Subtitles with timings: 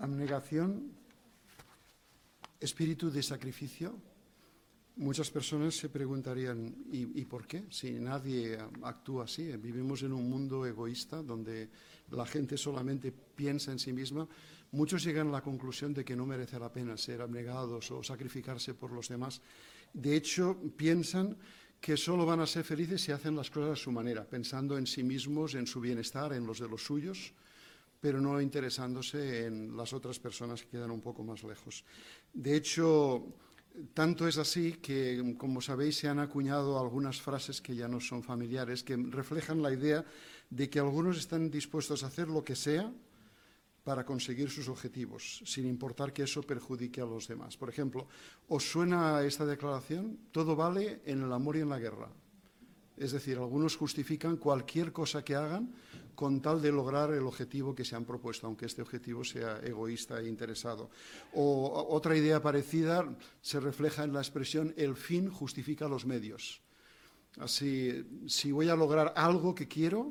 [0.00, 0.96] Abnegación,
[2.56, 3.92] espíritu de sacrificio.
[4.96, 7.64] Muchas personas se preguntarían, ¿y, por qué?
[7.68, 11.68] Si nadie actúa así, vivimos en un mundo egoísta donde
[12.10, 14.26] la gente solamente piensa en sí misma,
[14.72, 18.72] muchos llegan a la conclusión de que no merece la pena ser abnegados o sacrificarse
[18.72, 19.40] por los demás.
[19.92, 21.36] De hecho, piensan
[21.78, 24.86] que solo van a ser felices si hacen las cosas a su manera, pensando en
[24.86, 27.34] sí mismos, en su bienestar, en los de los suyos,
[28.00, 31.84] pero no interesándose en las otras personas que quedan un poco más lejos.
[32.32, 33.26] De hecho,
[33.94, 38.22] tanto es así que, como sabéis, se han acuñado algunas frases que ya no son
[38.22, 40.04] familiares, que reflejan la idea
[40.48, 42.92] de que algunos están dispuestos a hacer lo que sea
[43.84, 47.56] para conseguir sus objetivos, sin importar que eso perjudique a los demás.
[47.56, 48.08] Por ejemplo,
[48.48, 50.18] ¿os suena esta declaración?
[50.32, 52.10] Todo vale en el amor y en la guerra.
[52.96, 55.72] Es decir, algunos justifican cualquier cosa que hagan
[56.20, 60.20] con tal de lograr el objetivo que se han propuesto, aunque este objetivo sea egoísta
[60.20, 60.92] e interesado.
[61.32, 63.08] O otra idea parecida
[63.40, 66.60] se refleja en la expresión el fin justifica los medios.
[67.40, 70.10] Así, si voy a lograr algo que quiero,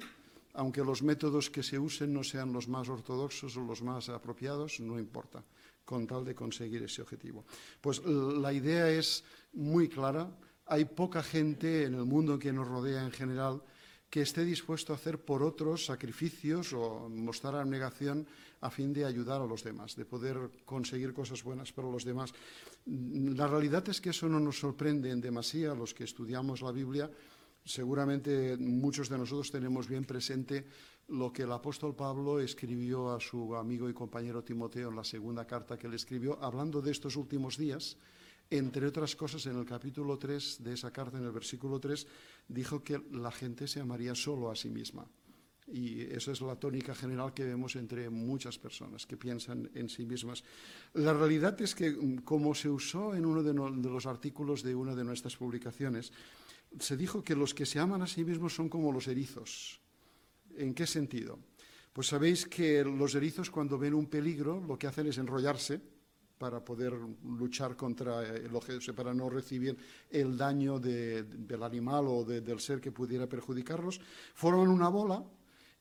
[0.57, 4.79] aunque los métodos que se usen no sean los más ortodoxos o los más apropiados,
[4.79, 5.45] no importa,
[5.85, 7.45] con tal de conseguir ese objetivo.
[7.79, 9.23] Pues la idea es
[9.53, 10.25] muy clara.
[10.65, 13.61] Hay poca gente en el mundo que nos rodea en general
[14.09, 18.25] que esté dispuesto a hacer por otros sacrificios o mostrar abnegación
[18.61, 22.33] a fin de ayudar a los demás, de poder conseguir cosas buenas para los demás.
[22.85, 26.71] La realidad es que eso no nos sorprende en demasía a los que estudiamos la
[26.71, 27.09] Biblia.
[27.63, 30.65] Seguramente muchos de nosotros tenemos bien presente
[31.09, 35.45] lo que el apóstol Pablo escribió a su amigo y compañero Timoteo en la segunda
[35.45, 37.97] carta que le escribió, hablando de estos últimos días
[38.49, 42.07] entre otras cosas, en el capítulo 3 de esa carta, en el versículo 3,
[42.47, 45.05] dijo que la gente se amaría solo a sí misma.
[45.71, 50.03] Y esa es la tónica general que vemos entre muchas personas que piensan en sí
[50.03, 50.43] mismas.
[50.93, 54.95] La realidad es que, como se usó en uno de, de los artículos de una
[54.95, 56.11] de nuestras publicaciones,
[56.79, 59.79] se dijo que los que se aman a sí mismos son como los erizos.
[60.57, 61.37] ¿En qué sentido?
[61.93, 65.81] Pues sabéis que los erizos cuando ven un peligro lo que hacen es enrollarse
[66.39, 69.77] para poder luchar contra el objeto, para no recibir
[70.09, 73.99] el daño del animal o del ser que pudiera perjudicarlos,
[74.33, 75.23] forman una bola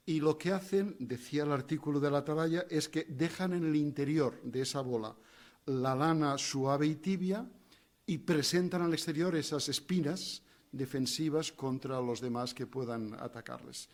[0.04, 3.76] y lo que hacen, decía el artículo de la atalaya, es que dejan en el
[3.76, 5.14] interior de esa bola
[5.66, 7.46] la lana suave y tibia
[8.06, 10.42] y presentan al exterior esas espinas
[10.72, 13.88] defensivas contra los demás que puedan atacarles.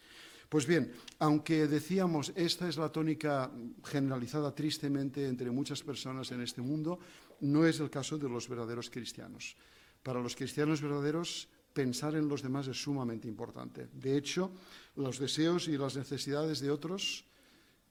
[0.54, 3.50] Pues bien, aunque decíamos esta es la tónica
[3.82, 7.00] generalizada tristemente entre muchas personas en este mundo,
[7.41, 9.56] no es el caso de los verdaderos cristianos.
[10.00, 13.88] Para los cristianos verdaderos, pensar en los demás es sumamente importante.
[13.94, 14.53] De hecho,
[14.94, 17.25] los deseos y las necesidades de otros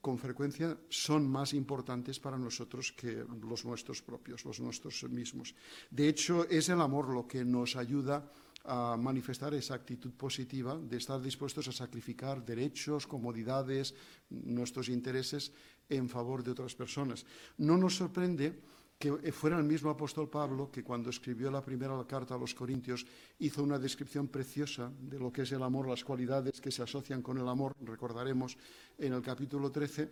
[0.00, 5.54] con frecuencia son más importantes para nosotros que los nuestros propios, los nuestros mismos.
[5.90, 8.24] De hecho, es el amor lo que nos ayuda
[8.64, 13.94] manifestar esa actitud positiva de estar dispuestos a sacrificar derechos, comodidades,
[14.30, 15.52] nuestros intereses
[15.88, 17.26] en favor de otras personas.
[17.58, 18.58] No nos sorprende
[18.98, 23.04] que fuera el mismo apóstol Pablo que cuando escribió la primera carta a los Corintios
[23.38, 27.20] hizo una descripción preciosa de lo que es el amor, las cualidades que se asocian
[27.20, 28.56] con el amor, recordaremos
[28.96, 30.10] en el capítulo 13,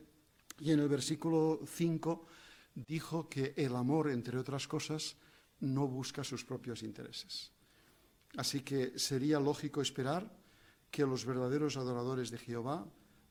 [0.61, 2.27] y en el versículo 5
[2.75, 5.17] dijo que el amor, entre otras cosas,
[5.61, 7.51] no busca sus propios intereses.
[8.37, 10.31] Así que sería lógico esperar
[10.91, 12.87] que los verdaderos adoradores de Jehová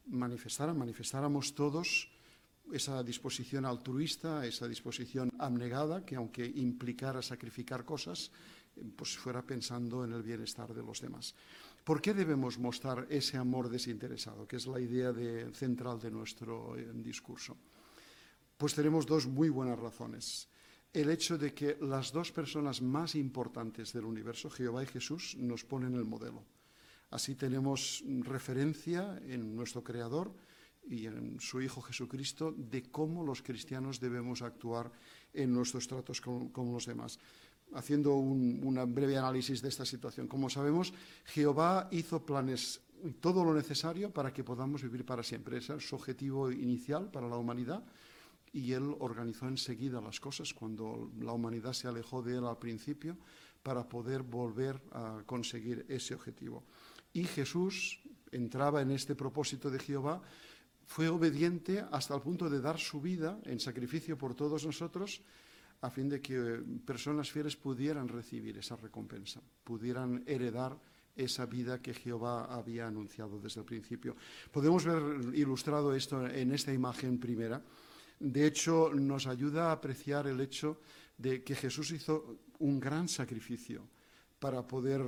[0.07, 2.09] manifestaran, manifestáramos todos
[2.71, 8.31] esa disposición altruista, esa disposición abnegada, que aunque implicara sacrificar cosas,
[8.95, 11.35] pues fuera pensando en el bienestar de los demás.
[11.83, 15.11] ¿Por qué debemos mostrar ese amor desinteresado, que es la idea
[15.51, 17.57] central de nuestro eh, discurso?
[18.57, 20.47] Pues tenemos dos muy buenas razones
[20.93, 25.63] el hecho de que las dos personas más importantes del universo, Jehová y Jesús, nos
[25.63, 26.43] ponen el modelo.
[27.11, 30.33] Así tenemos referencia en nuestro Creador
[30.89, 34.91] y en su Hijo Jesucristo de cómo los cristianos debemos actuar
[35.33, 37.19] en nuestros tratos con, los demás.
[37.73, 40.27] Haciendo un breve análisis de esta situación.
[40.27, 40.93] Como sabemos,
[41.25, 42.81] Jehová hizo planes,
[43.21, 45.57] todo lo necesario para que podamos vivir para siempre.
[45.57, 47.83] Ese es su objetivo inicial para la humanidad
[48.53, 53.17] y él organizó enseguida las cosas cuando la humanidad se alejó de él al principio
[53.63, 56.63] para poder volver a conseguir ese objetivo.
[57.13, 58.01] Y Jesús
[58.31, 60.21] entraba en este propósito de Jehová,
[60.85, 65.21] fue obediente hasta el punto de dar su vida en sacrificio por todos nosotros,
[65.81, 70.77] a fin de que personas fieles pudieran recibir esa recompensa, pudieran heredar
[71.15, 74.15] esa vida que Jehová había anunciado desde el principio.
[74.51, 77.61] Podemos ver ilustrado esto en esta imagen primera
[78.21, 80.77] De hecho, nos ayuda a apreciar el hecho
[81.17, 83.81] de que Jesús hizo un gran sacrificio
[84.37, 85.01] para poder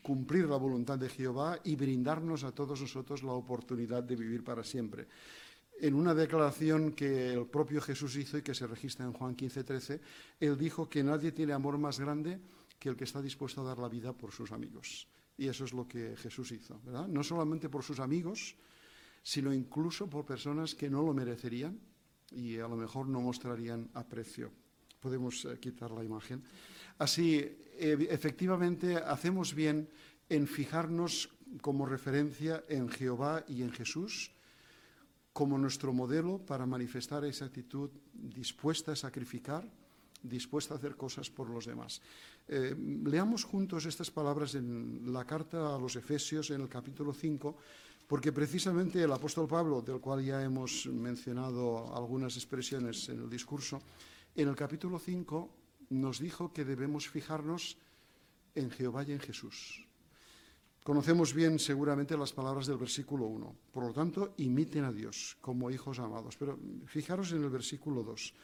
[0.00, 4.64] cumplir la voluntad de Jehová y brindarnos a todos nosotros la oportunidad de vivir para
[4.64, 5.06] siempre.
[5.80, 9.62] En una declaración que el propio Jesús hizo y que se registra en Juan 15,
[9.62, 10.00] 13,
[10.40, 12.40] él dijo que nadie tiene amor más grande
[12.78, 15.06] que el que está dispuesto a dar la vida por sus amigos.
[15.36, 17.06] Y eso es lo que Jesús hizo, ¿verdad?
[17.06, 18.56] No solamente por sus amigos,
[19.22, 21.89] sino incluso por personas que no lo merecerían
[22.30, 24.50] y a lo mejor no mostrarían aprecio.
[25.00, 26.42] Podemos eh, quitar la imagen.
[26.98, 27.40] Así,
[27.78, 29.88] efectivamente, hacemos bien
[30.28, 31.30] en fijarnos
[31.60, 34.30] como referencia en Jehová y en Jesús
[35.32, 39.64] como nuestro modelo para manifestar esa actitud dispuesta a sacrificar,
[40.22, 42.02] dispuesta a hacer cosas por los demás.
[42.48, 42.74] Eh,
[43.04, 47.56] leamos juntos estas palabras en la carta a los Efesios en el capítulo 5,
[48.10, 53.80] porque precisamente el apóstol Pablo, del cual ya hemos mencionado algunas expresiones en el discurso,
[54.34, 55.50] en el capítulo 5
[55.90, 57.78] nos dijo que debemos fijarnos
[58.56, 59.86] en Jehová y en Jesús.
[60.82, 63.54] Conocemos bien seguramente las palabras del versículo 1.
[63.70, 66.36] Por lo tanto, imiten a Dios como hijos amados.
[66.36, 68.34] Pero fijaros en el versículo 2.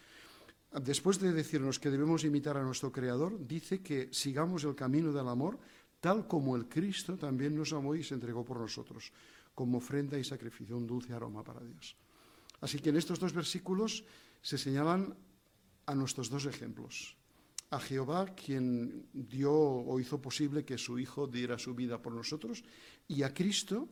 [0.81, 5.27] Después de decirnos que debemos imitar a nuestro Creador, dice que sigamos el camino del
[5.27, 5.59] amor,
[5.99, 9.11] tal como el Cristo también nos amó y se entregó por nosotros,
[9.57, 11.97] como ofrenda y sacrificio, un dulce aroma para Dios.
[12.61, 14.05] Así que en estos dos versículos
[14.45, 15.17] se señalan
[15.87, 17.17] a nuestros dos ejemplos,
[17.71, 22.63] a Jehová, quien dio o hizo posible que su Hijo diera su vida por nosotros,
[23.09, 23.89] y a Cristo,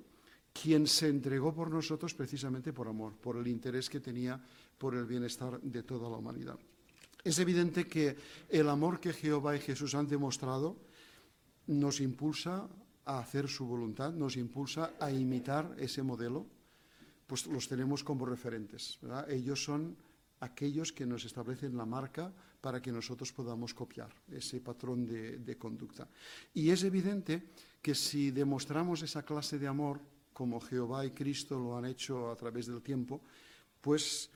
[0.53, 4.39] quien se entregó por nosotros precisamente por amor, por el interés que tenía
[4.77, 6.59] por el bienestar de toda la humanidad.
[7.25, 8.17] Es evidente que
[8.51, 10.77] el amor que Jehová y Jesús han demostrado
[11.67, 12.69] nos impulsa
[13.05, 16.47] a hacer su voluntad, nos impulsa a imitar ese modelo,
[17.27, 18.99] pues los tenemos como referentes.
[19.29, 19.97] Ellos son
[20.41, 26.09] aquellos que nos establecen la marca para que nosotros podamos copiar ese patrón de, conducta.
[26.55, 30.01] Y es evidente que si demostramos esa clase de amor,
[30.33, 33.21] como Jehová y Cristo lo han hecho a través del tiempo,
[33.81, 34.31] pues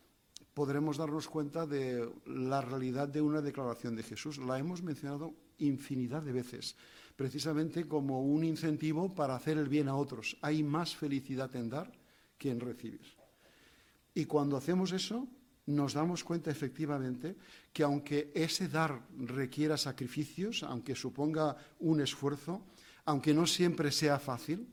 [0.55, 4.39] podremos darnos cuenta de la realidad de una declaración de Jesús.
[4.39, 6.77] La hemos mencionado infinidad de veces,
[7.19, 10.37] precisamente como un incentivo para hacer el bien a otros.
[10.41, 11.91] Hay más felicidad en dar
[12.39, 13.03] que en recibir.
[14.15, 15.27] Y cuando hacemos eso,
[15.67, 17.35] nos damos cuenta efectivamente
[17.73, 22.63] que aunque ese dar requiera sacrificios, aunque suponga un esfuerzo,
[23.07, 24.69] aunque no siempre sea fácil,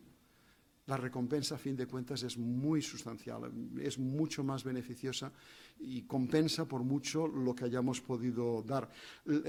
[0.86, 3.52] la recompensa a fin de cuentas es muy sustancial,
[3.82, 5.32] es mucho más beneficiosa
[5.80, 8.88] y compensa por mucho lo que hayamos podido dar.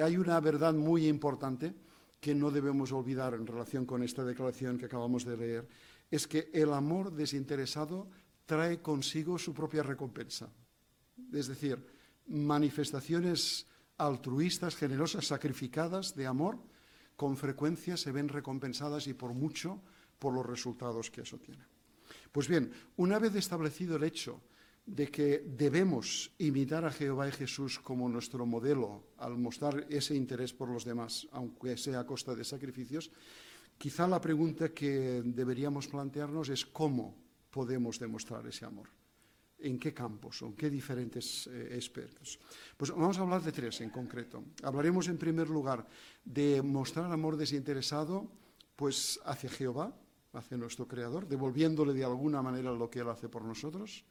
[0.03, 1.75] Hay una verdad muy importante
[2.21, 5.69] que no debemos olvidar en relación con esta declaración que acabamos de leer,
[6.11, 8.09] es que el amor desinteresado
[8.47, 10.51] trae consigo su propia recompensa
[11.33, 11.85] es decir,
[12.27, 13.67] manifestaciones
[13.99, 16.59] altruistas, generosas, sacrificadas de amor,
[17.17, 19.81] con frecuencia se ven recompensadas y por mucho
[20.19, 21.65] por los resultados que eso tiene.
[22.31, 24.43] Pues bien, una vez establecido el hecho
[24.87, 30.55] de que debemos imitar a Jehová y Jesús como nuestro modelo al mostrar ese interés
[30.55, 33.11] por los demás, aunque sea a costa de sacrificios,
[33.77, 37.19] quizá la pregunta que deberíamos plantearnos es cómo
[37.51, 38.89] podemos demostrar ese amor
[39.59, 42.39] en qué campos o en qué diferentes eh, expertos.
[42.77, 44.45] Pues vamos a hablar de tres en concreto.
[44.63, 45.87] Hablaremos en primer lugar
[46.25, 48.31] de mostrar amor desinteresado
[48.77, 49.97] pues hacia Jehová,
[50.35, 54.05] hacia nuestro Creador, devolviéndole de alguna manera lo que Él hace por nosotros.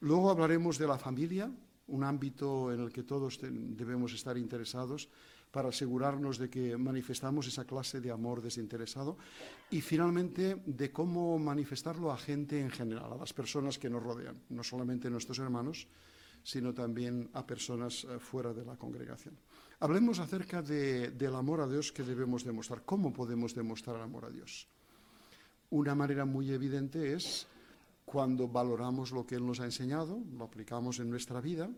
[0.00, 1.50] Luego hablaremos de la familia,
[1.88, 5.08] un ámbito en el que todos debemos estar interesados
[5.50, 9.16] para asegurarnos de que manifestamos esa clase de amor desinteresado
[9.70, 14.36] y finalmente de cómo manifestarlo a gente en general, a las personas que nos rodean,
[14.50, 15.88] no solamente nuestros hermanos,
[16.42, 19.36] sino también a personas eh, fuera de la congregación.
[19.80, 22.82] Hablemos acerca del amor a Dios que debemos demostrar.
[22.84, 24.66] ¿Cómo podemos demostrar amor a Dios?
[25.70, 27.46] Una manera muy evidente es
[28.08, 31.68] cuando valoramos lo que Él nos ha enseñado, lo aplicamos en nuestra vida,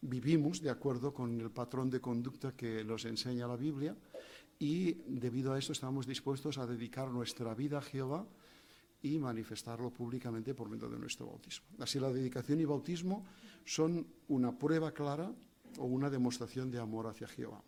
[0.00, 3.96] vivimos de acuerdo con el patrón de conducta que nos enseña la Biblia
[4.56, 8.24] y debido a eso estamos dispuestos a dedicar nuestra vida a Jehová
[9.02, 11.66] y manifestarlo públicamente por medio de nuestro bautismo.
[11.80, 13.26] Así la dedicación y bautismo
[13.64, 15.32] son una prueba clara
[15.78, 17.64] o una demostración de amor hacia Jehová.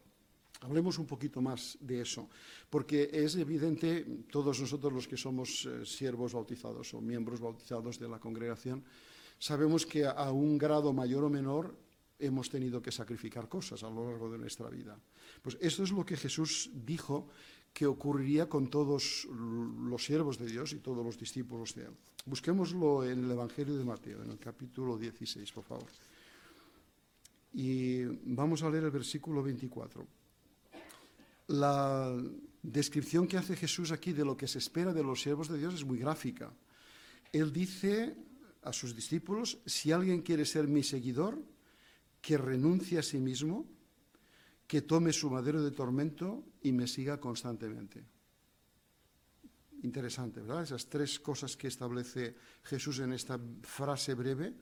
[0.62, 2.28] Hablemos un poquito más de eso,
[2.70, 8.08] porque es evidente, todos nosotros los que somos eh, siervos bautizados o miembros bautizados de
[8.08, 8.84] la congregación,
[9.38, 11.74] sabemos que a un grado mayor o menor
[12.22, 14.96] hemos tenido que sacrificar cosas a lo largo de nuestra vida.
[15.42, 17.26] Pues esto es lo que Jesús dijo
[17.72, 21.96] que ocurriría con todos los siervos de Dios y todos los discípulos de Él.
[22.26, 25.88] Busquémoslo en el Evangelio de Mateo, en el capítulo 16, por favor.
[27.54, 30.21] Y vamos a leer el versículo 24.
[31.48, 32.14] La
[32.62, 35.74] descripción que hace Jesús aquí de lo que se espera de los siervos de Dios
[35.74, 36.52] es muy gráfica.
[37.32, 38.16] Él dice
[38.62, 41.42] a sus discípulos, si alguien quiere ser mi seguidor,
[42.20, 43.66] que renuncie a sí mismo,
[44.66, 48.04] que tome su madero de tormento y me siga constantemente.
[49.82, 50.62] Interesante, ¿verdad?
[50.62, 54.54] Esas tres cosas que establece Jesús en esta frase breve.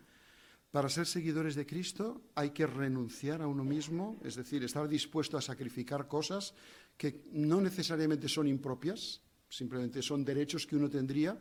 [0.71, 5.37] Para ser seguidores de Cristo hay que renunciar a uno mismo, es decir, estar dispuesto
[5.37, 6.55] a sacrificar cosas
[6.97, 11.35] que no necesariamente son impropias, simplemente son derechos que uno tendría,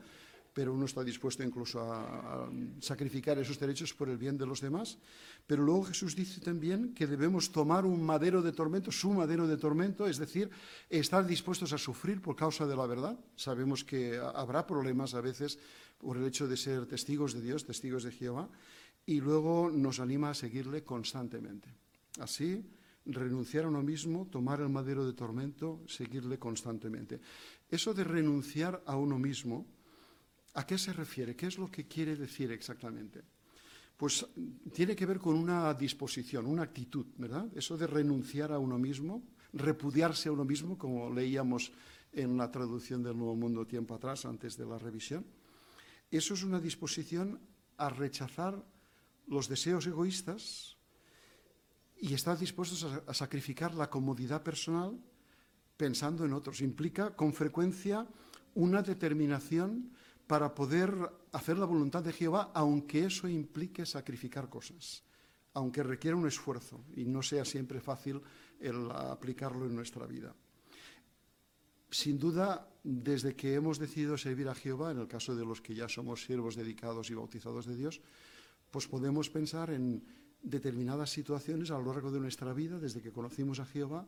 [0.51, 2.49] pero uno está dispuesto incluso a,
[2.81, 4.97] sacrificar esos derechos por el bien de los demás.
[5.45, 9.57] Pero luego Jesús dice también que debemos tomar un madero de tormento, su madero de
[9.57, 10.49] tormento, es decir,
[10.89, 13.19] estar dispuestos a sufrir por causa de la verdad.
[13.35, 15.59] Sabemos que habrá problemas a veces
[15.99, 18.49] por el hecho de ser testigos de Dios, testigos de Jehová,
[19.05, 21.69] y luego nos anima a seguirle constantemente.
[22.19, 22.63] Así,
[23.05, 27.19] renunciar a uno mismo, tomar el madero de tormento, seguirle constantemente.
[27.69, 29.65] Eso de renunciar a uno mismo,
[30.55, 31.35] ¿A qué se refiere?
[31.35, 33.21] ¿Qué es lo que quiere decir exactamente?
[33.95, 34.25] Pues
[34.73, 37.47] tiene que ver con una disposición, una actitud, ¿verdad?
[37.55, 41.71] Eso de renunciar a uno mismo, repudiarse a uno mismo, como leíamos
[42.11, 45.25] en la traducción del Nuevo Mundo tiempo atrás, antes de la revisión.
[46.09, 47.39] Eso es una disposición
[47.77, 48.63] a rechazar
[49.29, 50.75] los deseos egoístas
[52.01, 54.97] y estar dispuestos a, sacrificar la comodidad personal
[55.77, 56.61] pensando en otros.
[56.61, 58.07] Implica con frecuencia
[58.55, 59.91] una determinación
[60.27, 60.93] para poder
[61.31, 65.03] hacer la voluntad de Jehová, aunque eso implique sacrificar cosas,
[65.53, 68.21] aunque requiera un esfuerzo y no sea siempre fácil
[68.59, 70.35] el aplicarlo en nuestra vida.
[71.91, 75.73] Sin duda, desde que hemos decidido servir a Jehová, en el caso de los que
[75.73, 77.99] ya somos siervos dedicados y bautizados de Dios,
[78.71, 80.03] pues podemos pensar en
[80.41, 84.07] determinadas situaciones a lo largo de nuestra vida, desde que conocimos a Jehová,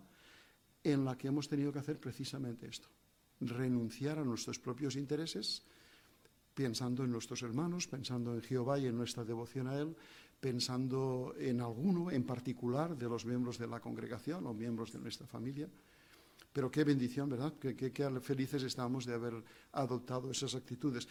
[0.83, 2.89] en la que hemos tenido que hacer precisamente esto,
[3.39, 5.63] renunciar a nuestros propios intereses,
[6.53, 9.95] pensando en nuestros hermanos, pensando en Jehová y en nuestra devoción a Él,
[10.39, 15.27] pensando en alguno en particular de los miembros de la congregación o miembros de nuestra
[15.27, 15.69] familia.
[16.51, 17.53] Pero qué bendición, ¿verdad?
[17.59, 19.41] Qué, felices estamos de haber
[19.71, 21.07] adoptado esas actitudes.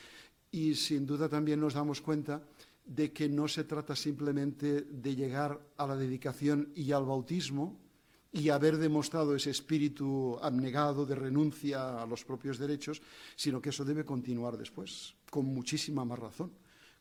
[0.50, 2.42] Y sin duda también nos damos cuenta
[2.84, 7.78] de que no se trata simplemente de llegar a la dedicación y al bautismo,
[8.32, 13.02] y haber demostrado ese espíritu abnegado de renuncia a los propios derechos,
[13.34, 16.52] sino que eso debe continuar después, con muchísima más razón.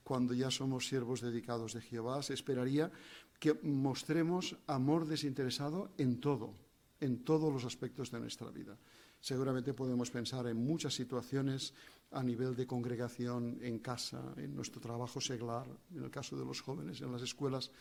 [0.03, 2.91] Cuando ya somos siervos dedicados de Jehová, se esperaría
[3.39, 6.55] que mostremos amor desinteresado en todo,
[6.99, 8.75] en todos los aspectos de nuestra vida.
[9.21, 11.73] Seguramente podemos pensar en muchas situaciones
[12.11, 16.61] a nivel de congregación, en casa, en nuestro trabajo seglar, en el caso de los
[16.61, 17.71] jóvenes, en las escuelas,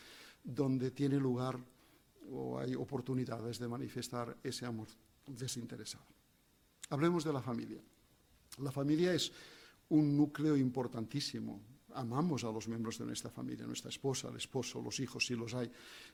[0.44, 1.58] donde tiene lugar
[2.30, 4.88] o hay oportunidades de manifestar ese amor
[5.26, 6.04] desinteresado.
[6.90, 7.80] Hablemos de la familia.
[8.58, 9.32] La familia es
[9.90, 11.60] un núcleo importantísimo.
[11.94, 15.54] Amamos a los miembros de nuestra familia, nuestra esposa, el esposo, los hijos, si los
[15.54, 15.70] hay,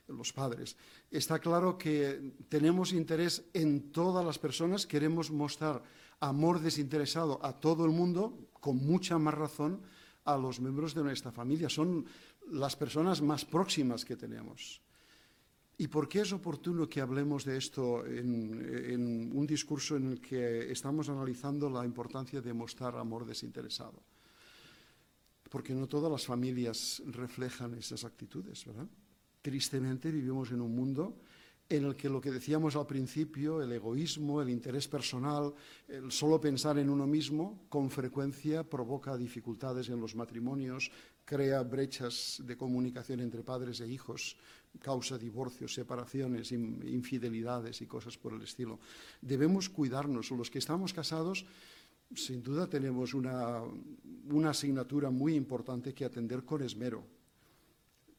[0.07, 0.77] los padres.
[1.11, 5.83] Está claro que tenemos interés en todas las personas, queremos mostrar
[6.19, 9.81] amor desinteresado a todo el mundo, con mucha más razón
[10.23, 11.69] a los miembros de nuestra familia.
[11.69, 12.05] Son
[12.51, 14.81] las personas más próximas que tenemos.
[15.77, 20.71] ¿Y por qué es oportuno que hablemos de esto en, un discurso en el que
[20.71, 24.01] estamos analizando la importancia de mostrar amor desinteresado?
[25.49, 28.87] Porque no todas las familias reflejan esas actitudes, ¿verdad?
[29.41, 31.17] Tristemente vivimos en un mundo
[31.67, 35.53] en el que lo que decíamos al principio, el egoísmo, el interés personal,
[35.87, 40.91] el solo pensar en uno mismo, con frecuencia provoca dificultades en los matrimonios,
[41.25, 44.37] crea brechas de comunicación entre padres e hijos,
[44.77, 48.79] causa divorcios, separaciones, infidelidades y cosas por el estilo.
[49.21, 50.29] Debemos cuidarnos.
[50.29, 51.45] Los que estamos casados,
[52.13, 53.61] sin duda tenemos una,
[54.29, 57.03] una asignatura muy importante que atender con esmero.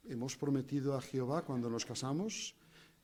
[0.05, 2.55] Hemos prometido a Jehová cuando nos casamos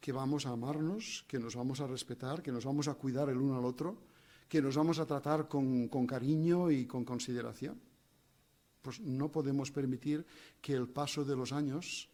[0.01, 3.39] que vamos a amarnos, que nos vamos a respetar, que nos vamos a cuidar el
[3.39, 3.97] uno al otro,
[4.49, 7.81] que nos vamos a tratar con, con cariño y con consideración.
[8.83, 10.27] Pues no podemos permitir
[10.61, 12.11] que el paso de los años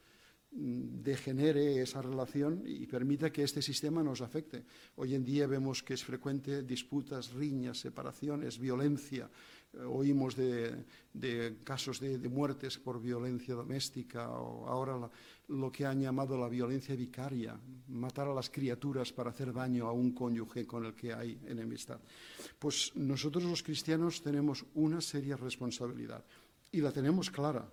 [0.50, 4.64] degenere esa relación y permita que este sistema nos afecte.
[4.96, 9.30] Hoy en día vemos que es frecuente disputas, riñas, separaciones, violencia.
[9.74, 10.84] Eh, oímos de,
[11.62, 15.10] casos de, muertes por violencia doméstica o ahora
[15.48, 19.92] lo que han llamado la violencia vicaria, matar a las criaturas para hacer daño a
[19.92, 22.00] un cónyuge con el que hay enemistad.
[22.58, 26.24] Pues nosotros los cristianos tenemos una seria responsabilidad
[26.72, 27.68] y la tenemos clara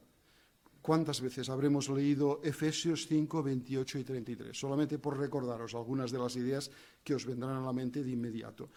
[0.85, 4.55] ¿Cuántas veces habremos leído Efesios 5, 28 y 33?
[4.55, 6.69] Solamente por recordaros algunas de las ideas
[7.03, 8.69] que os vendrán a la mente de inmediato.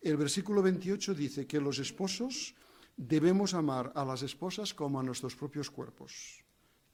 [0.00, 2.54] El versículo 28 dice que los esposos
[2.96, 6.38] debemos amar a las esposas como a nuestros propios cuerpos.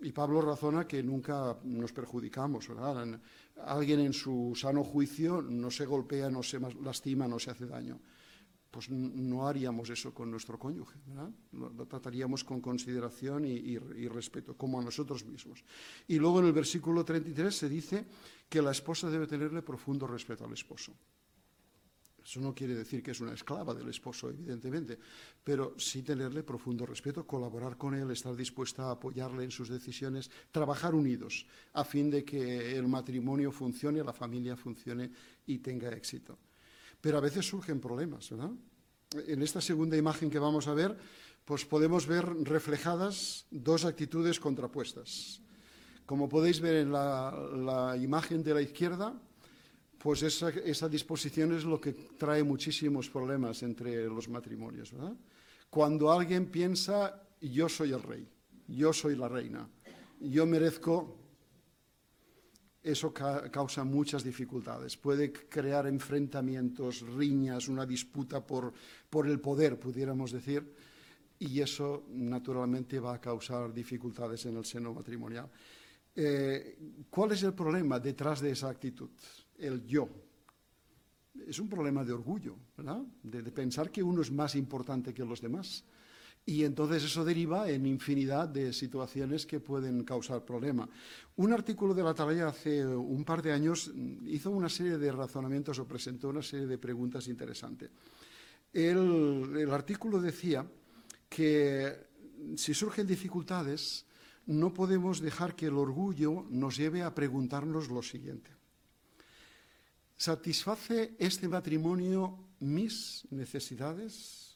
[0.00, 3.20] Y Pablo razona que nunca nos perjudicamos, ¿verdad?
[3.66, 8.00] Alguien en su sano juicio no se golpea, no se lastima, no se hace daño
[8.72, 10.98] pues no haríamos eso con nuestro cónyuge.
[11.52, 13.76] Lo, trataríamos con consideración y,
[14.08, 15.62] respeto, como a nosotros mismos.
[16.08, 18.06] Y luego en el versículo 33 se dice
[18.48, 20.94] que la esposa debe tenerle profundo respeto al esposo.
[22.24, 24.98] Eso no quiere decir que es una esclava del esposo, evidentemente,
[25.44, 30.30] pero sí tenerle profundo respeto, colaborar con él, estar dispuesta a apoyarle en sus decisiones,
[30.50, 35.10] trabajar unidos a fin de que el matrimonio funcione, la familia funcione
[35.44, 36.38] y tenga éxito
[37.02, 38.30] pero a veces surgen problemas.
[38.32, 40.96] En esta segunda imagen que vamos a ver,
[41.44, 45.42] pues podemos ver reflejadas dos actitudes contrapuestas.
[46.06, 49.12] Como podéis ver en la, imagen de la izquierda,
[49.98, 54.94] pues esa, esa, disposición es lo que trae muchísimos problemas entre los matrimonios.
[55.70, 58.28] Cuando alguien piensa, yo soy el rey,
[58.68, 59.68] yo soy la reina,
[60.20, 61.21] yo merezco
[62.82, 64.96] eso causa muchas dificultades.
[64.96, 68.72] Puede crear enfrentamientos, riñas, una disputa por,
[69.24, 70.74] el poder, pudiéramos decir,
[71.38, 75.48] y eso naturalmente va a causar dificultades en el seno matrimonial.
[76.14, 79.10] Eh, ¿Cuál es el problema detrás de esa actitud?
[79.58, 80.08] El yo.
[81.46, 83.02] Es un problema de orgullo, ¿verdad?
[83.22, 85.84] de pensar que uno es más importante que los demás.
[86.44, 90.88] Y entonces eso deriva en infinidad de situaciones que pueden causar problema.
[91.36, 93.92] Un artículo de la Atalaya hace un par de años
[94.26, 97.90] hizo una serie de razonamientos o presentó una serie de preguntas interesantes.
[98.72, 100.66] El, el artículo decía
[101.28, 102.10] que
[102.56, 104.04] si surgen dificultades,
[104.46, 108.50] no podemos dejar que el orgullo nos lleve a preguntarnos lo siguiente.
[110.16, 114.51] ¿Satisface este matrimonio mis necesidades?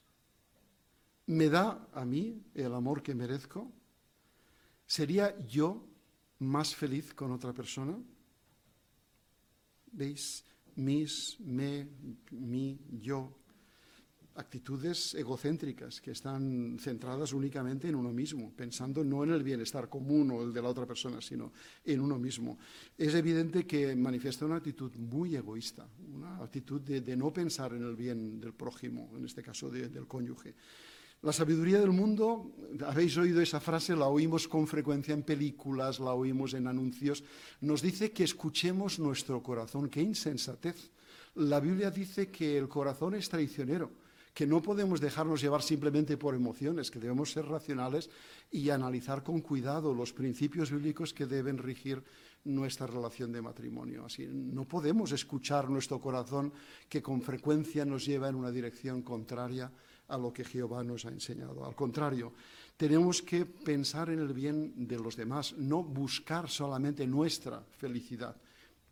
[1.26, 3.72] ¿Me da a mí el amor que merezco?
[4.86, 5.84] ¿Sería yo
[6.38, 7.98] más feliz con otra persona?
[9.90, 10.44] ¿Veis?
[10.76, 11.88] Mis, me,
[12.30, 13.32] mi, yo.
[14.36, 20.30] Actitudes egocéntricas que están centradas únicamente en uno mismo, pensando no en el bienestar común
[20.30, 22.58] o el de la otra persona, sino en uno mismo.
[22.98, 27.96] Es evidente que manifiesta una actitud muy egoísta, una actitud de, no pensar en el
[27.96, 30.54] bien del prójimo, en este caso del cónyuge.
[31.22, 32.52] La sabiduría del mundo,
[32.87, 37.24] habéis oído esa frase, la oímos con frecuencia en películas, la oímos en anuncios,
[37.62, 39.88] nos dice que escuchemos nuestro corazón.
[39.88, 40.90] ¡Qué insensatez!
[41.37, 43.90] La Biblia dice que el corazón es traicionero,
[44.33, 48.11] que no podemos dejarnos llevar simplemente por emociones, que debemos ser racionales
[48.50, 52.02] y analizar con cuidado los principios bíblicos que deben regir
[52.44, 54.05] nuestra relación de matrimonio.
[54.05, 56.52] Así no podemos escuchar nuestro corazón
[56.88, 59.72] que con frecuencia nos lleva en una dirección contraria
[60.09, 61.64] a lo que Jehová nos ha enseñado.
[61.64, 62.33] Al contrario,
[62.77, 68.37] tenemos que pensar en el bien de los demás, no buscar solamente nuestra felicidad,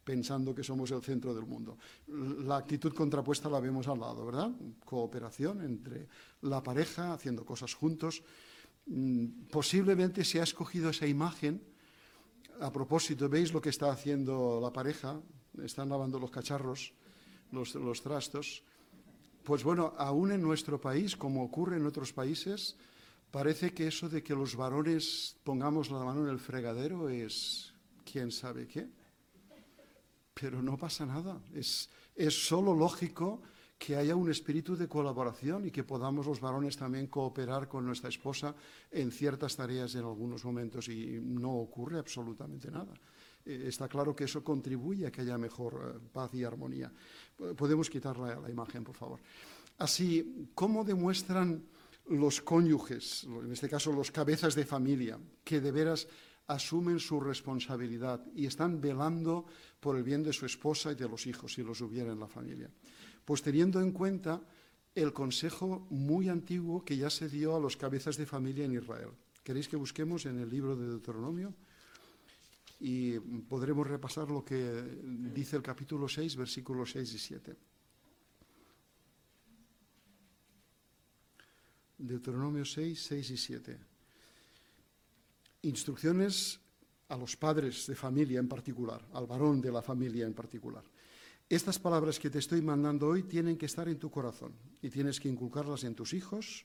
[0.02, 1.78] pensando que somos el centro del mundo.
[2.08, 4.50] La actitud contrapuesta la vemos al lado, ¿verdad?
[4.84, 6.08] Cooperación entre
[6.42, 8.22] la pareja, haciendo cosas juntos.
[8.86, 11.60] Mm, posiblemente se ha escogido esa imagen
[12.60, 15.20] a propósito, ¿veis lo que está haciendo la pareja?
[15.62, 16.92] Están lavando los cacharros,
[17.50, 18.62] los, los trastos
[19.44, 22.76] pues bueno, aún en nuestro país, como ocurre en otros países,
[23.30, 27.74] parece que eso de que los varones pongamos la mano en el fregadero es
[28.10, 28.88] quién sabe qué.
[30.32, 31.40] Pero no pasa nada.
[31.52, 31.90] Es,
[32.30, 33.42] solo lógico
[33.76, 38.08] que haya un espíritu de colaboración y que podamos los varones también cooperar con nuestra
[38.08, 38.54] esposa
[38.90, 42.94] en ciertas tareas en algunos momentos y no ocurre absolutamente nada.
[43.44, 46.90] Eh, está claro que eso contribuye a que haya mejor eh, paz y armonía.
[47.56, 49.20] Podemos quitar la, la imagen, por favor.
[49.78, 51.62] Así, ¿cómo demuestran
[52.06, 56.06] los cónyuges, en este caso los cabezas de familia, que de veras
[56.46, 59.46] asumen su responsabilidad y están velando
[59.80, 62.28] por el bien de su esposa y de los hijos, si los hubiera en la
[62.28, 62.70] familia?
[63.24, 64.42] Pues teniendo en cuenta
[64.94, 69.10] el consejo muy antiguo que ya se dio a los cabezas de familia en Israel.
[69.42, 71.54] ¿Queréis que busquemos en el libro de Deuteronomio?
[72.80, 74.82] Y podremos repasar lo que
[75.32, 77.56] dice el capítulo 6, versículos 6 y 7.
[81.98, 83.78] Deuteronomio 6, 6 y 7.
[85.62, 86.60] Instrucciones
[87.08, 90.84] a los padres de familia en particular, al varón de la familia en particular.
[91.48, 95.20] Estas palabras que te estoy mandando hoy tienen que estar en tu corazón y tienes
[95.20, 96.64] que inculcarlas en tus hijos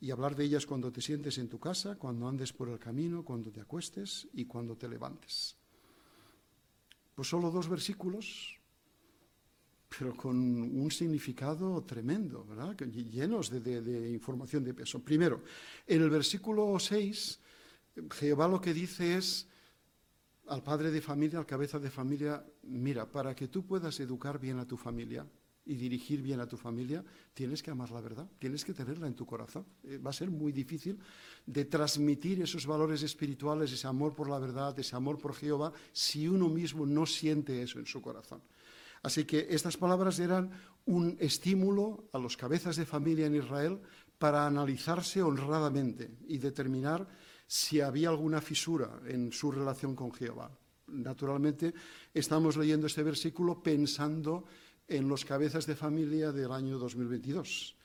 [0.00, 3.24] y hablar de ellas cuando te sientes en tu casa, cuando andes por el camino,
[3.24, 5.56] cuando te acuestes y cuando te levantes.
[7.14, 8.58] Pues solo dos versículos,
[9.98, 12.76] pero con un significado tremendo, ¿verdad?
[12.76, 15.00] llenos de, información de peso.
[15.00, 15.42] Primero,
[15.86, 17.40] en el versículo 6,
[18.12, 19.48] Jehová lo que dice es
[20.46, 24.58] al padre de familia, al cabeza de familia, mira, para que tú puedas educar bien
[24.58, 25.26] a tu familia,
[25.68, 27.04] y dirigir bien a tu familia,
[27.34, 29.66] tienes que amar la verdad, tienes que tenerla en tu corazón.
[29.84, 30.98] Eh, va a ser muy difícil
[31.44, 36.26] de transmitir esos valores espirituales, ese amor por la verdad, ese amor por Jehová, si
[36.26, 38.40] uno mismo no siente eso en su corazón.
[39.02, 40.50] Así que estas palabras eran
[40.86, 43.78] un estímulo a los cabezas de familia en Israel
[44.18, 47.06] para analizarse honradamente y determinar
[47.46, 50.50] si había alguna fisura en su relación con Jehová.
[50.88, 51.74] Naturalmente,
[52.14, 54.46] estamos leyendo este versículo pensando
[54.88, 57.76] en los cabezas de familia del año 2022.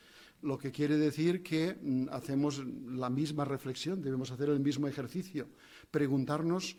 [0.41, 5.47] Lo que quiere decir que mm, hacemos la misma reflexión, debemos hacer el mismo ejercicio,
[5.91, 6.77] preguntarnos,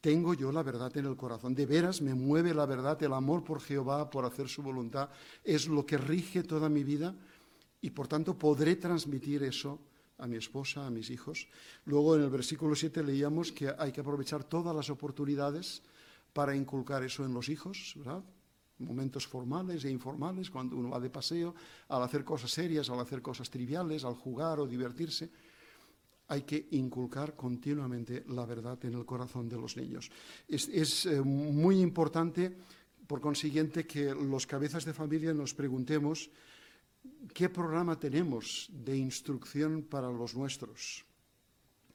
[0.00, 1.54] ¿tengo yo la verdad en el corazón?
[1.54, 5.10] ¿De veras me mueve la verdad, el amor por Jehová, por hacer su voluntad?
[5.42, 7.14] ¿Es lo que rige toda mi vida?
[7.80, 9.80] Y por tanto podré transmitir eso
[10.18, 11.48] a mi esposa, a mis hijos.
[11.84, 15.82] Luego en el versículo 7 leíamos que hay que aprovechar todas las oportunidades
[16.32, 18.22] para inculcar eso en los hijos, ¿verdad?
[18.78, 21.54] Momentos formales e informales, cuando uno va de paseo,
[21.88, 25.30] al hacer cosas serias, al hacer cosas triviales, al jugar o divertirse.
[26.28, 30.10] Hay que inculcar continuamente la verdad en el corazón de los niños.
[30.48, 32.50] Es, eh, muy importante,
[33.06, 36.30] por consiguiente, que los cabezas de familia nos preguntemos
[37.32, 41.04] qué programa tenemos de instrucción para los nuestros.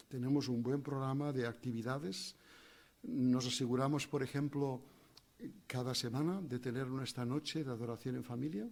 [0.07, 2.35] Tenemos un buen programa de actividades.
[3.03, 4.81] Nos aseguramos, por ejemplo,
[5.67, 8.67] cada semana de tener nuestra noche de adoración en familia.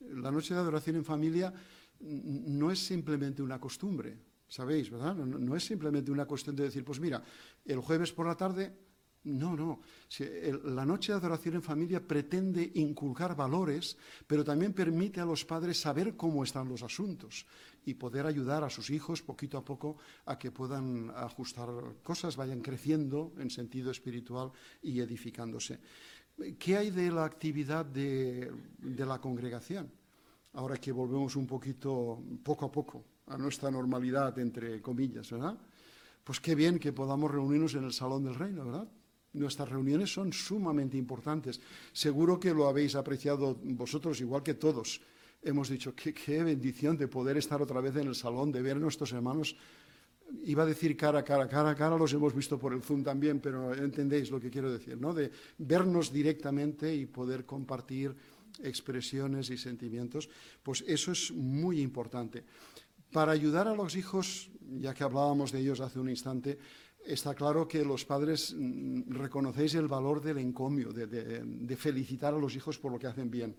[0.00, 1.52] La noche de adoración en familia
[2.00, 5.14] no es simplemente una costumbre, ¿sabéis, verdad?
[5.14, 7.22] No, es simplemente una cuestión de decir, pues mira,
[7.64, 8.72] el jueves por la tarde
[9.24, 9.80] no, no.
[10.64, 15.80] La noche de adoración en familia pretende inculcar valores, pero también permite a los padres
[15.80, 17.44] saber cómo están los asuntos
[17.84, 21.68] y poder ayudar a sus hijos poquito a poco a que puedan ajustar
[22.02, 24.52] cosas, vayan creciendo en sentido espiritual
[24.82, 25.80] y edificándose.
[26.58, 29.90] ¿Qué hay de la actividad de, la congregación?
[30.52, 35.58] Ahora que volvemos un poquito, poco a poco, a nuestra normalidad, entre comillas, ¿verdad?
[36.22, 38.88] Pues qué bien que podamos reunirnos en el Salón del Reino, ¿verdad?
[39.32, 41.60] Nuestras reuniones son sumamente importantes.
[41.92, 45.00] Seguro que lo habéis apreciado vosotros, igual que todos.
[45.42, 48.80] Hemos dicho, qué, bendición de poder estar otra vez en el salón, de ver a
[48.80, 49.54] nuestros hermanos.
[50.44, 53.02] Iba a decir cara a cara, cara a cara, los hemos visto por el Zoom
[53.02, 55.14] también, pero entendéis lo que quiero decir, ¿no?
[55.14, 58.14] De vernos directamente y poder compartir
[58.62, 60.28] expresiones y sentimientos,
[60.62, 62.44] pues eso es muy importante.
[63.12, 66.58] Para ayudar a los hijos, ya que hablábamos de ellos hace un instante,
[67.08, 72.54] está claro que los padres mm, reconocéis el valor del encomio, de, felicitar a los
[72.54, 73.56] hijos por lo que hacen bien.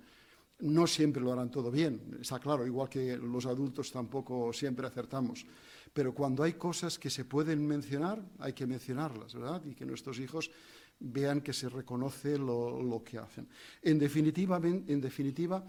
[0.59, 5.45] No siempre lo harán todo bien, está claro, igual que los adultos tampoco siempre acertamos.
[5.93, 9.63] Pero cuando hay cosas que se pueden mencionar, hay que mencionarlas, ¿verdad?
[9.65, 10.51] Y que nuestros hijos
[10.99, 13.47] vean que se reconoce lo, que hacen.
[13.81, 15.65] En definitiva, en definitiva,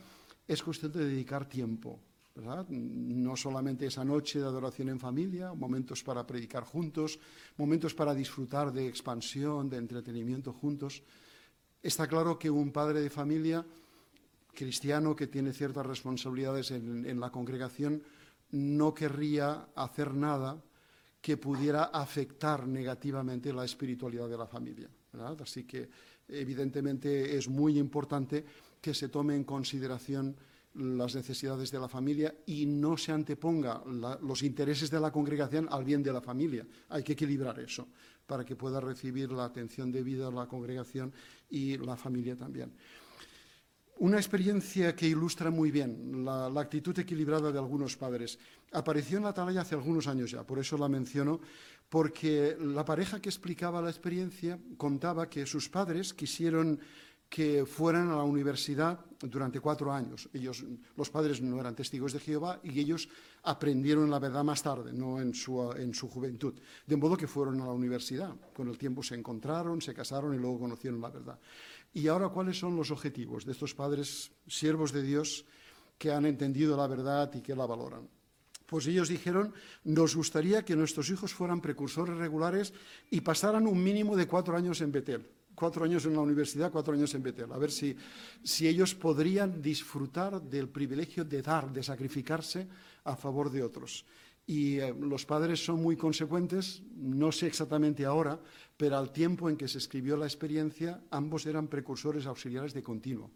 [0.47, 2.01] es cuestión de dedicar tiempo
[2.37, 7.19] no solamente esa noche de adoración en familia, momentos para predicar juntos,
[7.57, 11.03] momentos para disfrutar de expansión, de entretenimiento juntos.
[11.83, 13.65] Está claro que un padre de familia
[14.55, 18.03] cristiano que tiene ciertas responsabilidades en, la congregación
[18.53, 20.61] no querría hacer nada
[21.21, 24.89] que pudiera afectar negativamente la espiritualidad de la familia.
[25.41, 25.89] Así que,
[26.29, 28.45] evidentemente, es muy importante
[28.81, 30.37] que se tome en consideración
[30.75, 33.83] las necesidades de la familia y no se anteponga
[34.23, 36.67] los intereses de la congregación al bien de la familia.
[36.89, 37.89] Hay que equilibrar eso
[38.27, 41.13] para que pueda recibir la atención debida la congregación
[41.49, 42.73] y la familia también.
[43.99, 48.39] Una experiencia que ilustra muy bien la, la, actitud equilibrada de algunos padres.
[48.73, 51.41] Apareció en la atalaya hace algunos años ya, por eso la menciono,
[51.91, 56.81] porque la pareja que explicaba la experiencia contaba que sus padres quisieron
[57.31, 60.29] que fueran a la universidad durante cuatro años.
[60.35, 60.65] Ellos,
[60.97, 63.09] los padres no eran testigos de Jehová y ellos
[63.45, 66.55] aprendieron la verdad más tarde, no en su, en su juventud.
[66.85, 68.35] De modo que fueron a la universidad.
[68.53, 71.39] Con el tiempo se encontraron, se casaron y luego conocieron la verdad.
[71.95, 75.45] Y ahora, ¿cuáles son los objetivos de estos padres siervos de Dios
[75.99, 78.09] que han entendido la verdad y que la valoran?
[78.67, 82.73] Pues ellos dijeron, nos gustaría que nuestros hijos fueran precursores regulares
[83.09, 86.95] y pasaran un mínimo de cuatro años en Betel cuatro años en la universidad, cuatro
[86.95, 87.95] años en Betel, a ver si,
[88.43, 92.67] si ellos podrían disfrutar del privilegio de dar, de sacrificarse
[93.05, 94.07] a favor de otros.
[94.47, 98.41] Y eh, los padres son muy consecuentes, no sé exactamente ahora,
[98.79, 103.31] pero al tiempo en que se escribió la experiencia, ambos eran precursores auxiliares de continuo.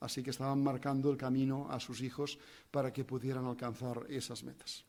[0.00, 2.38] Así que estaban marcando el camino a sus hijos
[2.70, 4.87] para que pudieran alcanzar esas metas.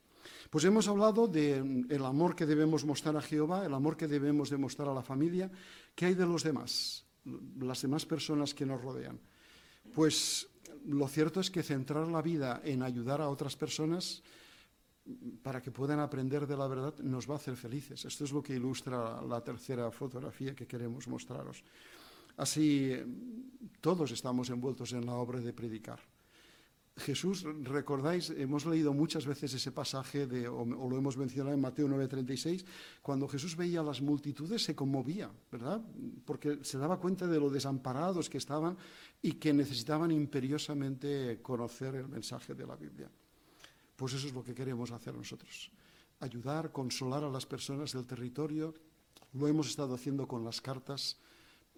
[0.50, 4.90] Pues hemos hablado del amor que debemos mostrar a Jehová, el amor que debemos demostrar
[4.90, 5.52] a la familia.
[5.96, 7.06] ¿Qué hay de los demás,
[7.60, 9.20] las demás personas que nos rodean?
[9.94, 10.48] Pues
[10.86, 14.24] lo cierto es que centrar la vida en ayudar a otras personas
[15.42, 18.06] para que puedan aprender de la verdad nos va a hacer felices.
[18.06, 21.64] Esto es lo que ilustra la tercera fotografía que queremos mostraros.
[22.38, 22.96] Así,
[23.82, 26.00] todos estamos envueltos en la obra de predicar.
[27.00, 31.88] Jesús, recordáis, hemos leído muchas veces ese pasaje, de, o, lo hemos mencionado en Mateo
[31.88, 32.66] 9:36,
[33.02, 35.82] cuando Jesús veía a las multitudes se conmovía, ¿verdad?
[36.26, 38.78] Porque se daba cuenta de lo desamparados que estaban
[39.22, 43.10] y que necesitaban imperiosamente conocer el mensaje de la Biblia.
[43.96, 45.72] Pues eso es lo que queremos hacer nosotros,
[46.20, 48.74] ayudar, consolar a las personas del territorio.
[49.34, 51.18] Lo hemos estado haciendo con las cartas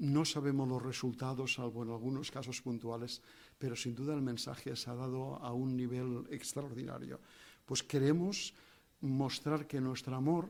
[0.02, 3.22] no sabemos los resultados, salvo en algunos casos puntuales,
[3.62, 7.20] pero sin duda el mensaje se ha dado a un nivel extraordinario.
[7.64, 8.56] Pues queremos
[9.02, 10.50] mostrar que nuestro amor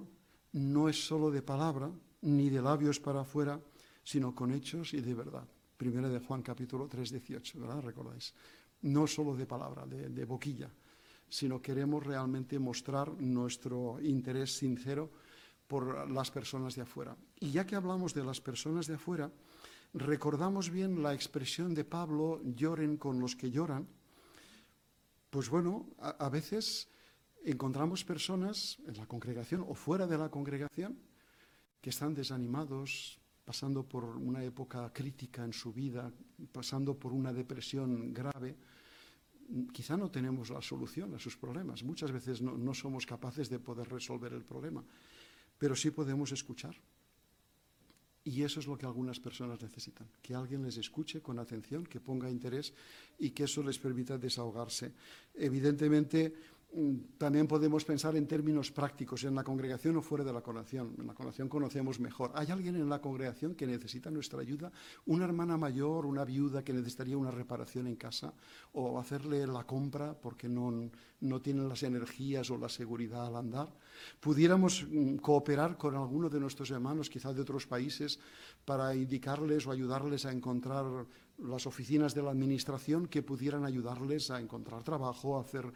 [0.53, 3.59] no es solo de palabra, ni de labios para afuera,
[4.01, 5.43] sino con hechos y de verdad.
[5.75, 7.81] Primera de Juan capítulo 3, 18, ¿verdad?
[7.81, 8.33] ¿Recordáis?
[8.83, 10.71] No solo de palabra, de, de boquilla,
[11.27, 15.11] sino queremos realmente mostrar nuestro interés sincero
[15.67, 17.17] por las personas de afuera.
[17.41, 19.29] Y ya que hablamos de las personas de afuera,
[19.93, 23.87] recordamos bien la expresión de Pablo, lloren con los que lloran.
[25.29, 26.89] Pues bueno, a, veces
[27.43, 30.99] encontramos personas en la congregación o fuera de la congregación
[31.79, 36.11] que están desanimados, pasando por una época crítica en su vida,
[36.51, 38.57] pasando por una depresión grave.
[39.71, 41.83] Quizá no tenemos la solución a sus problemas.
[41.83, 44.83] Muchas veces no somos capaces de poder resolver el problema
[45.61, 46.75] pero sí podemos escuchar.
[48.23, 51.99] Y eso es lo que algunas personas necesitan, que alguien les escuche con atención, que
[51.99, 52.71] ponga interés
[53.17, 54.91] y que eso les permita desahogarse.
[55.33, 56.33] Evidentemente,
[57.17, 60.95] también podemos pensar en términos prácticos, en la congregación o fuera de la congregación.
[60.97, 62.31] En la congregación conocemos mejor.
[62.33, 64.71] ¿Hay alguien en la congregación que necesita nuestra ayuda?
[65.05, 68.33] ¿Una hermana mayor, una viuda que necesitaría una reparación en casa?
[68.71, 73.73] ¿O hacerle la compra porque no, no tienen las energías o la seguridad al andar?
[74.21, 78.17] ¿Pudiéramos mm, cooperar con alguno de nuestros hermanos, quizás de otros países,
[78.63, 80.85] para indicarles o ayudarles a encontrar
[81.37, 85.71] las oficinas de la administración que pudieran ayudarles a encontrar trabajo, a hacer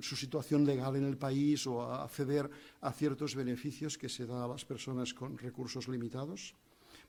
[0.00, 4.44] su situación legal en el país o a acceder a ciertos beneficios que se da
[4.44, 6.54] a las personas con recursos limitados.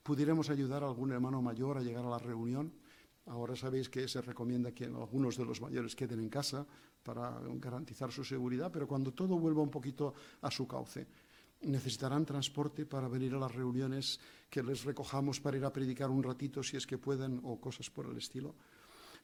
[0.02, 2.72] Pudiéramos ayudar a algún hermano mayor a llegar a la reunión.
[3.26, 6.66] Ahora sabéis que se recomienda que algunos de los mayores queden en casa
[7.02, 11.06] para garantizar su seguridad, pero cuando todo vuelva un poquito a su cauce,
[11.62, 14.18] necesitarán transporte para venir a las reuniones
[14.50, 17.90] que les recojamos para ir a predicar un ratito si es que pueden o cosas
[17.90, 18.54] por el estilo.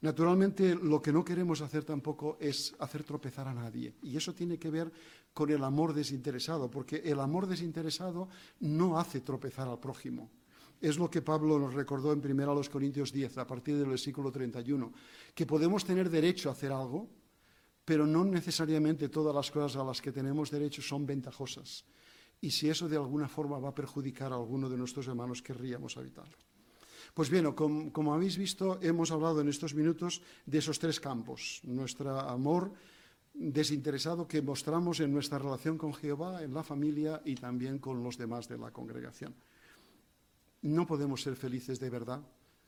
[0.01, 3.95] Naturalmente, lo que no queremos hacer tampoco es hacer tropezar a nadie.
[4.03, 4.93] Y eso tiene que ver
[5.33, 8.29] con el amor desinteresado, porque el amor desinteresado
[8.61, 10.31] no hace tropezar al prójimo.
[10.81, 14.93] Es lo que Pablo nos recordó en 1 Corintios 10, a partir del versículo 31,
[15.35, 17.09] que podemos tener derecho a hacer algo,
[17.85, 21.85] pero no necesariamente todas las cosas a las que tenemos derecho son ventajosas.
[22.41, 25.97] Y si eso de alguna forma va a perjudicar a alguno de nuestros hermanos, querríamos
[25.97, 26.37] evitarlo.
[27.14, 31.61] Pues bien, como, habéis visto, hemos hablado en estos minutos de esos tres campos.
[31.64, 32.73] Nuestro amor
[33.35, 38.18] desinteresado que mostramos en nuestra relación con Jehová, en la familia y también con los
[38.18, 39.35] demás de la congregación.
[40.62, 42.21] No podemos ser felices de verdad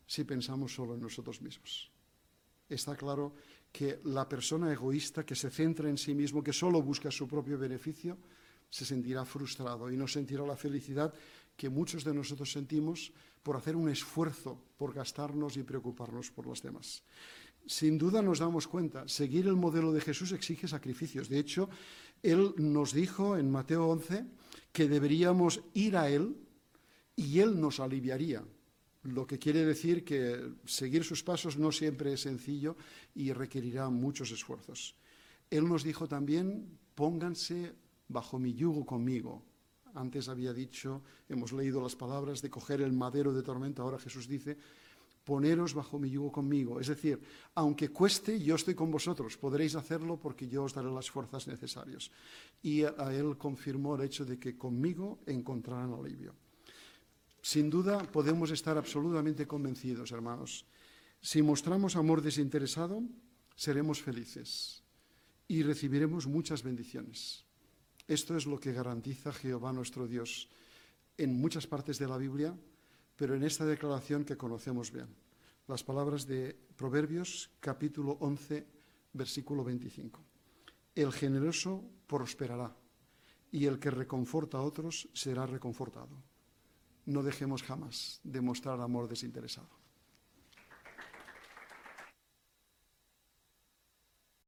[0.07, 1.91] si pensamos solo en nosotros mismos.
[2.69, 3.35] Está claro
[3.73, 7.59] que la persona egoísta que se centra en sí mismo, que solo busca su propio
[7.59, 8.17] beneficio,
[8.71, 11.13] se sentirá frustrado y no sentirá la felicidad
[11.61, 16.63] que muchos de nosotros sentimos por hacer un esfuerzo por gastarnos y preocuparnos por los
[16.63, 17.05] demás.
[17.67, 21.29] Sin duda nos damos cuenta, seguir el modelo de Jesús exige sacrificios.
[21.29, 21.69] De hecho,
[22.23, 24.25] Él nos dijo en Mateo 11
[24.73, 26.35] que deberíamos ir a Él
[27.15, 28.43] y Él nos aliviaría.
[29.03, 32.75] Lo que quiere decir que seguir sus pasos no siempre es sencillo
[33.15, 34.97] y requerirá muchos esfuerzos.
[35.51, 37.75] Él nos dijo también, pónganse
[38.09, 39.45] bajo mi yugo conmigo,
[39.95, 44.29] antes había dicho, hemos leído las palabras de coger el madero de tormenta, ahora Jesús
[44.29, 44.57] dice,
[45.25, 46.81] poneros bajo mi yugo conmigo.
[46.81, 47.21] Es decir,
[47.55, 52.11] aunque cueste, yo estoy con vosotros, podréis hacerlo porque yo os daré las fuerzas necesarias.
[52.63, 56.35] Y a él confirmó el hecho de que conmigo encontrarán alivio.
[57.43, 60.67] Sin duda podemos estar absolutamente convencidos, hermanos.
[61.21, 63.03] Si mostramos amor desinteresado,
[63.55, 64.83] seremos felices
[65.49, 67.45] y recibiremos muchas bendiciones.
[68.11, 70.49] Esto es lo que garantiza Jehová nuestro Dios
[71.17, 72.53] en muchas partes de la Biblia,
[73.15, 75.07] pero en esta declaración que conocemos bien.
[75.69, 78.67] Las palabras de Proverbios capítulo 11,
[79.13, 80.21] versículo 25.
[80.97, 82.75] El generoso prosperará
[83.53, 86.21] y el que reconforta a otros será reconfortado.
[87.07, 89.80] No dejemos jamás de mostrar amor desinteresado.